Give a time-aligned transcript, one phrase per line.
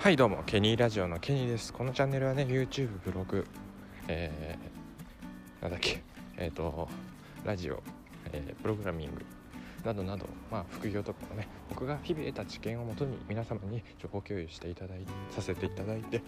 [0.00, 3.46] はいどうもケニーラジオのケニーですこのチャンネルはね YouTube ブログ
[4.08, 6.02] えー、なんだっけ
[6.38, 6.88] えっ、ー、と
[7.44, 7.82] ラジオ、
[8.32, 9.22] えー、プログラミング
[9.84, 15.00] などなど、まあ、副業とかもね僕が日々得た知見をもとに皆様に情報共有していただい
[15.32, 16.22] させていただいて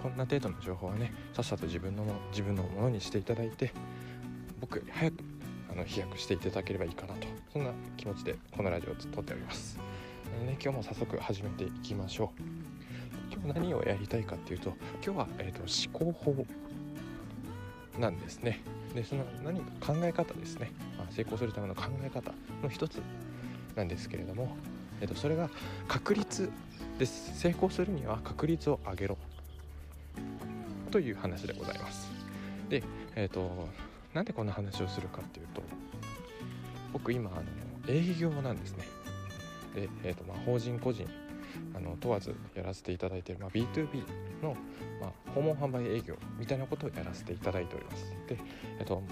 [0.00, 3.72] こんな程度の情報はねさっさと自分のも自分のものにしていただいて
[4.60, 5.16] 僕より早く
[5.72, 9.76] あの飛躍していただければいいかなとそんな気持ちでこのラジオを撮っております。
[10.46, 12.67] ね、今日も早速始めていきましょう
[13.46, 14.74] 何をやりたいかっていうと
[15.04, 16.46] 今日は、えーと、思考法
[17.98, 18.60] なんですね。
[18.94, 22.32] でその何か考え方ですね、まあ、成功するための考え方
[22.62, 23.00] の一つ
[23.76, 24.56] なんですけれども、
[25.00, 25.50] えーと、それが
[25.86, 26.50] 確率
[26.98, 27.38] です。
[27.38, 29.18] 成功するには確率を上げろ。
[30.90, 32.10] という話でございます。
[32.68, 32.82] で
[33.14, 33.68] えっ、ー、と
[34.14, 35.62] なんでこんな話をするかっていうと
[36.92, 37.42] 僕今あの
[37.88, 38.84] 営業なんですね。
[39.74, 41.06] で、えーとまあ、法人個人
[41.74, 44.04] あの問わずやらせていただいている、まあ、B2B
[44.42, 44.56] の、
[45.00, 48.04] まあ、訪問販売営業みたいなことをやらせていただいております。
[48.28, 48.38] で、
[48.78, 49.02] えっと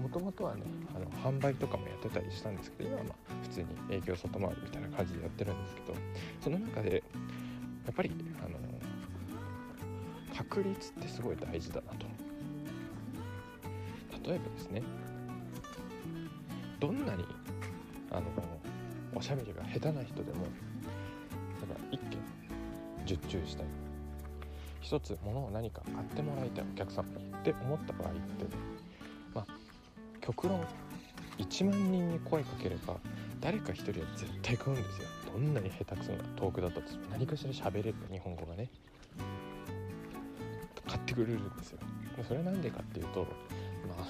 [0.00, 0.62] もともとはね
[0.94, 5.94] あの販売とかもやってたりしたんですけど今はまあ普通に営業外回りみたいな感じでやってるんですけど
[6.42, 7.02] その中で
[7.86, 8.10] やっぱり
[8.44, 8.58] あの
[10.36, 12.06] 確率ってすごい大事だなと。
[14.24, 14.82] 例えばですね
[16.80, 17.24] どんなに
[18.10, 18.22] あの
[19.14, 20.46] おしゃべりが下手な人でも
[21.94, 22.18] 1件
[23.04, 23.66] 受注したい
[24.80, 27.24] 一つ物を何か買ってもらいたいお客様に。
[27.34, 28.20] って思った場合って
[29.34, 29.46] まあ
[30.20, 30.64] 極論
[31.38, 32.96] 1万人に声かければ
[33.40, 35.08] 誰か1人は絶対買うんですよ。
[35.32, 38.68] どんなに下手くそなトークだったとしても何かしら喋れる日本語がね。
[40.86, 41.78] 買ってくれるんですよ。
[42.26, 43.26] それなんでかっていうと
[43.88, 44.06] まあ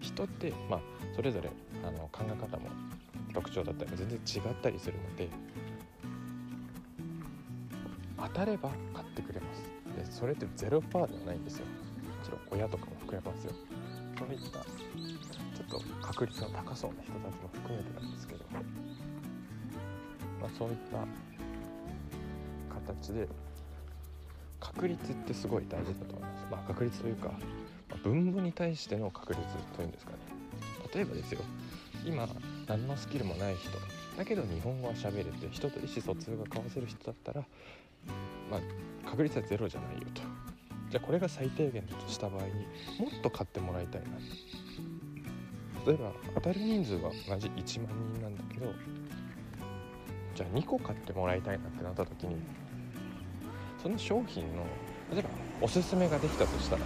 [0.00, 0.80] 人ってまあ
[1.16, 1.50] それぞれ
[1.84, 2.68] あの考え方も
[3.32, 5.28] 特徴だったりも全然違ったりするので
[8.16, 9.62] 当たれば買ってくれます。
[9.96, 11.66] でそれって0%ではないんですよ。
[11.66, 11.72] も
[12.24, 13.52] ちろん親とかも含めますよ。
[14.18, 18.44] そういったちょっと確率の高そうな人たちも含めてなんですけど。
[18.50, 18.50] も、
[20.40, 21.06] まあ、そういった
[22.74, 23.28] 形で
[24.58, 29.42] 確率ってすごい大事だと思います、まあ、確率というか、まあ、分母に対しての確率
[29.76, 30.18] というんですかね。
[30.94, 31.40] 例えばですよ
[32.04, 32.26] 今
[32.70, 33.68] 何のスキルもない人。
[34.16, 37.44] だけど日本語は喋れて人と意思疎通が交わせる人だったら
[38.48, 38.60] まあ
[39.08, 40.22] 確率はゼロじゃないよと。
[40.88, 42.50] じゃあこれが最低限だとした場合に
[43.00, 44.08] もっと買ってもらいたいな。
[45.84, 48.66] 例えば当たる人数は同じ1万人なんだけど
[50.36, 52.36] じゃあ2個買ってもらいたいなってなった時に
[53.82, 54.64] その商品の
[55.12, 55.28] 例えば
[55.60, 56.82] おすすめができたとしたら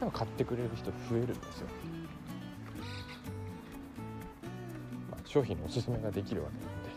[0.00, 1.68] 多分買ってくれる人増えるんですよ。
[5.26, 6.90] 商品のおすすめができるわけなので、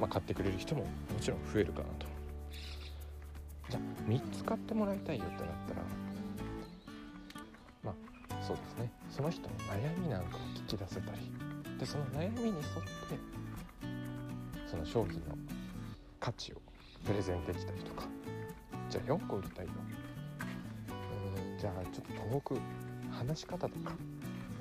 [0.00, 0.88] まあ、買ってくれる人もも
[1.20, 2.06] ちろん増えるかなと。
[3.70, 5.82] じゃあ3つ買ってもらいたいよってなったら
[7.82, 7.94] まあ
[8.42, 8.92] そうですね。
[9.10, 11.32] その人の悩みなんかを聞き出せたり
[11.78, 12.62] でその悩みに沿って
[14.66, 15.36] その商品の
[16.20, 16.56] 価値を
[17.04, 18.06] プレゼンできたりとか。
[18.90, 19.72] じゃあ4個売りたいよ。
[21.58, 22.58] じゃあちょっと遠く
[23.10, 23.92] 話し方とか。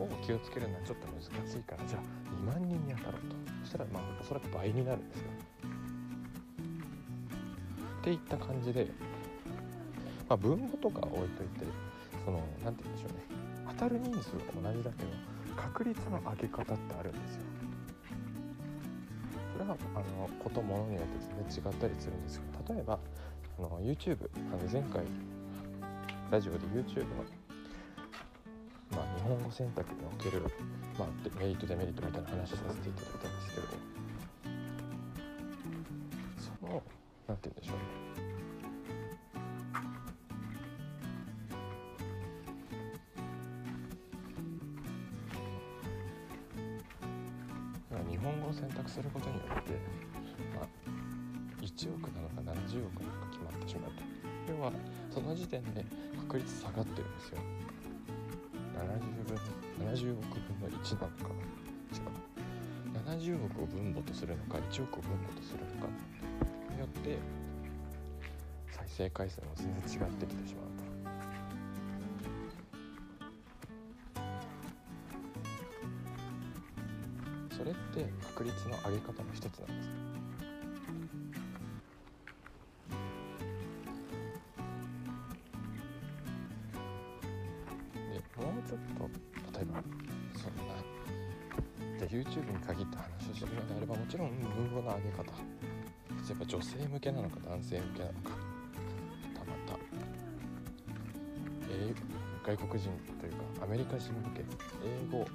[0.03, 2.01] を気をつけるのはちょっと難しいからじゃあ
[2.41, 3.35] 2万人に当たろうと。
[3.63, 5.25] そしたらまあおそらく倍になるんですよ。
[8.01, 8.87] っていった感じで、
[10.27, 11.65] まあ、分母とか置いといて
[12.25, 13.23] その何て言うんでしょうね。
[13.69, 15.09] 当たる人数は同じだけど
[15.55, 17.41] 確率の上げ方ってあるんですよ。
[19.53, 21.19] それはあのことものによって
[21.49, 22.43] 全然違ったりするんですよ。
[22.67, 22.99] 例えば
[23.59, 25.05] あの YouTube あの前回
[26.31, 27.23] ラジオで YouTube の、
[29.23, 30.41] 本語選択における、
[30.99, 31.07] まあ、
[31.39, 33.67] メリットデメリットみたいな話をさせていただいたんですけど
[36.37, 36.83] その
[37.27, 37.83] 何て言うんでしょうね。
[48.09, 49.71] 日本語を選択することによって、
[50.55, 50.67] まあ、
[51.61, 54.03] 1億なのか70億なのか決まってしまうと。
[54.51, 54.71] 要は
[55.09, 55.85] その時点で
[56.17, 57.37] 確率下がってるんですよ。
[58.73, 59.37] 70分
[59.79, 61.29] 70億分の1なのか。
[61.93, 64.57] 違う70億を分母とするのか。
[64.57, 65.89] 1億を分母とするのか
[66.73, 67.17] によって
[68.71, 70.65] 再生回数も全然違ってきてしまう
[77.51, 80.22] とそれって確率の上げ方の一つなんです。
[94.13, 95.23] ちちろん文法の上げ方。
[95.23, 95.33] 例
[96.29, 98.29] えば女性向けなのか男性向けなのか。
[99.33, 99.79] たまた、
[101.71, 104.45] えー、外国人というかアメリカ人向け。
[104.85, 105.25] 英語。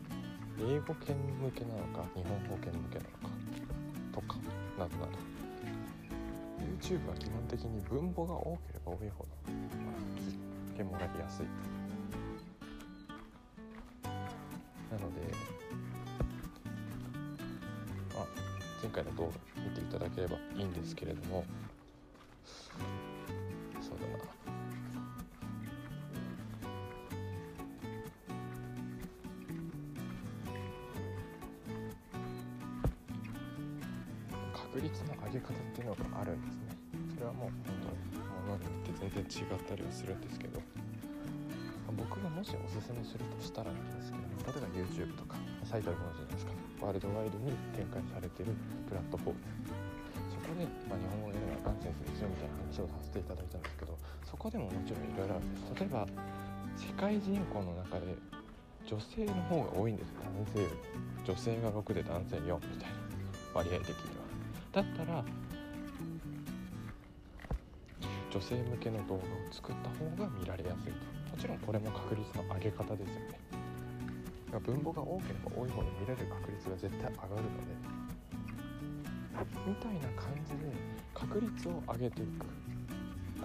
[0.61, 3.35] 英語圏向けなのか日本語圏向けなのか。
[4.15, 4.37] とか
[4.79, 5.19] などなど。
[6.79, 9.97] YouTube は基本的に文法が多ければ多いほど、まあ、
[10.73, 11.47] 聞けもらいやすい。
[14.93, 15.35] なので、
[18.81, 21.45] 前回の動画見ていただければいいんですけれども
[23.81, 24.25] そうだな。
[34.53, 36.63] 確率の上げ方っていうのがあるんですね。
[37.15, 40.61] それはもう本当にものによって全然違ったりはするんですけど。
[42.09, 46.53] 僕がもしおすすめするとしたらなんですけど例えば YouTube とか最たるものじゃないですか。
[46.81, 48.55] ワールドワイドに展開されてる
[48.89, 49.41] プラットフォーム。
[50.33, 55.75] そこで、まあ、日本語ではナンセンスですよみたいな話をさせていただいたんですけどそこでももちろんいろいろあるんです。
[55.77, 56.07] 例えば
[56.79, 58.17] 世界人口の中で
[58.87, 62.97] 女性の方が多いんです男性より女性が6で男性4みたいな
[63.53, 64.25] 割合的には。
[64.73, 65.25] だったら
[68.31, 71.18] 女性向けの動画を作った方が見られやすいと。
[71.39, 73.39] ちろんこれも確率の上げ方ですよね。
[74.67, 77.79] 文法が多ければ多いほど見れる確率が絶対上がるので
[79.67, 80.73] みたいな感じで
[81.15, 82.47] 確率を上げていく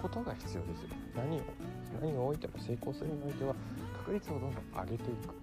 [0.00, 0.88] ことが必要ですよ。
[1.14, 1.40] 何を
[2.00, 3.54] 何を置いても成功するにおいては
[3.98, 5.34] 確率をどんどん上げていく。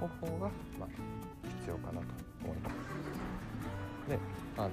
[0.00, 0.88] 方法が、まあ、
[1.60, 2.06] 必要かなと
[2.42, 2.74] 思います。
[4.08, 4.18] で
[4.56, 4.70] あの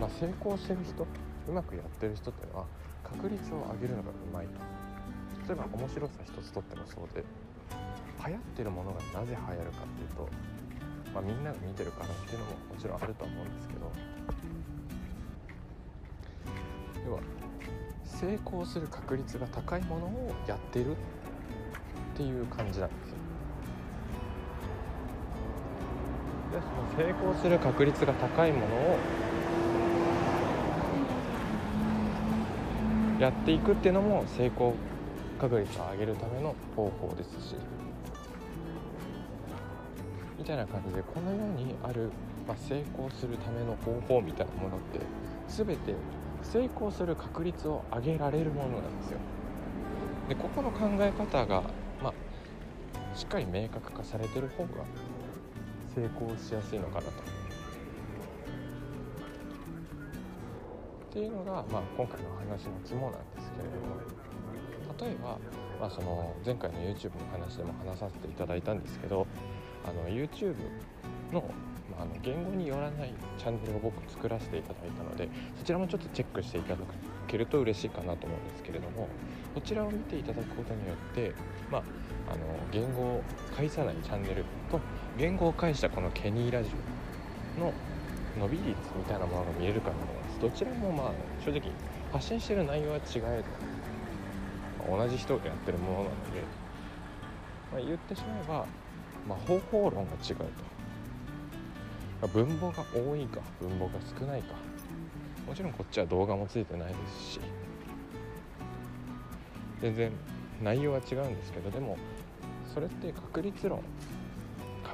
[0.00, 1.06] まあ、成功してる人
[1.48, 2.66] うまくやってる人っていうのは
[3.12, 4.78] 確率を上げるのがうまいと。
[5.48, 7.24] 例えば面白さ一つとってもそうで
[8.26, 10.28] 流行ってるものがなぜ流行るかっていうと、
[11.14, 13.90] まあ、みんなが見てるからっていうのももちろんあるとは思うんですけど
[17.06, 17.20] 要は
[18.04, 20.94] 成功する確率が高いものをやってるっ
[22.14, 23.16] ていう感じなんですよ。
[26.52, 28.98] でその成功する確率が高いものを
[33.18, 34.74] やっていくっていうのも成功
[35.40, 37.56] 確率を上げるための方法ですし
[40.38, 42.10] みたいな感じでこの世にある、
[42.46, 45.00] まあ、成功するための方法みたいなものって
[45.48, 45.94] 全て
[46.42, 49.18] 成功する確率を上げられるものなんですよ。
[50.28, 51.62] でここの考え方が、
[52.02, 54.84] まあ、しっかり明確化されてる方が
[55.94, 57.37] 成功しやすいのかなと。
[61.08, 63.96] っていうのが、まあ、今回の話の肝なんですけれども
[65.00, 65.38] 例えば、
[65.80, 69.26] まあ、その前回の YouTube の話でも話させていただいたんですけど
[69.84, 70.54] あの YouTube
[71.32, 71.42] の,、
[71.90, 76.80] まあ、あの言語によらないチャンネルを僕作らせていただいたのでそちらもちょっとチェックしていただ
[77.26, 79.08] けると嬉しいかなと思うんですけれども
[79.54, 81.32] こちらを見ていただくことによって、
[81.70, 81.82] まあ、
[82.32, 82.40] あの
[82.70, 83.22] 言語を
[83.56, 84.78] 介さないチャンネルと
[85.16, 86.70] 言語を介したこのケニーラジ
[87.56, 87.72] オの
[88.36, 91.12] 伸び率みたいなものが見えるかと思いますどちらもまあ
[91.44, 91.62] 正直
[92.12, 96.42] 発信してる内容は違えど、まあ、同じ人がやってるものなので、
[97.72, 98.66] まあ、言ってしまえば
[99.28, 100.44] まあ、方法論が違うと。
[102.28, 104.54] 文法が多いか文法が少ないか。
[105.46, 107.40] もちろんこっちは動画もついてないですし。
[109.82, 110.12] 全然
[110.62, 111.96] 内容は違うんですけどでも
[112.74, 113.82] それって確率論。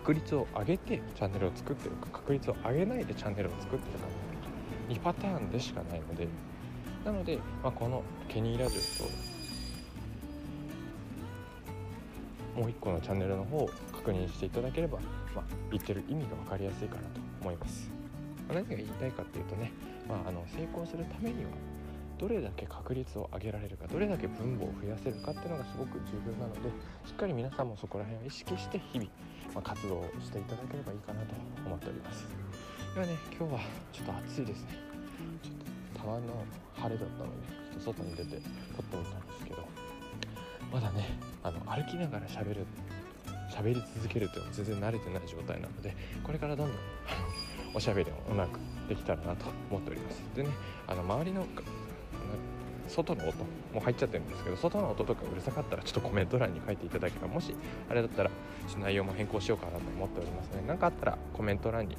[0.05, 4.05] 確率を上げてチャンネルを作ってるか確率を上げないでチャンネルを作ってるか
[4.91, 6.29] 2パターンでしかないので
[7.07, 9.05] なので、まあ、このケニーラジオ
[12.55, 14.99] ともう一個のチャンネルの方を確認していただければ、
[15.35, 17.09] まあ、言ってる意味が分かりやすいかなと
[17.41, 17.91] 思います。
[18.47, 19.73] ま、何が言いたいかっていうとね、
[20.07, 21.51] まあ、あの成功するためには
[22.19, 26.71] どれだけ確率を上げられるかどれだけ分母を増やせるかっていうのがすごく重要なので
[27.05, 29.11] しっかり皆さんもそこら辺を意識して日々、
[29.55, 31.35] ま、活動をしていただければいいかなと
[31.67, 32.27] 思っております。
[32.95, 33.61] ではね今日は
[33.93, 34.79] ちょっと暑いですね。
[35.43, 35.55] ちょっ
[35.95, 36.23] とたまの
[36.75, 38.31] 晴れだったのでちょっと外に出て
[38.77, 39.65] 撮ってみたんですけど
[40.73, 42.67] まだねあの歩きながら喋る
[43.51, 46.77] 喋り続けるというのは全然慣れてない状態なのでこれからどんどん
[47.75, 50.23] おしゃべりをうまくできたらなと思っております。
[50.35, 50.51] でね
[50.87, 51.47] あの周りの
[52.95, 53.39] 外の音
[53.73, 57.55] も入っちゃってるんですけど外の音とかうるさかったらちょっとコメント欄に書いていただければもし
[57.91, 58.31] あれだったら
[58.79, 61.97] 内容も変更しようかなと思っておりますので何かあったらコメント欄に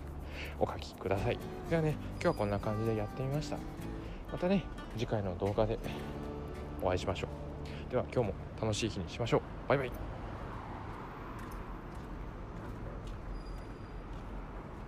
[0.60, 1.40] お書きください。
[1.70, 3.58] ではね今日はこんな感じでやってみました。
[4.32, 4.64] またね
[4.98, 5.78] 次回の動画で
[6.82, 7.28] お会いしましょ
[7.88, 7.92] う。
[7.92, 9.42] では今日も楽しい日にしましょう。
[9.70, 10.15] バイバイ。